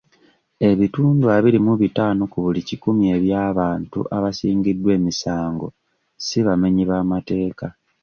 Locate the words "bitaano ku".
1.81-2.37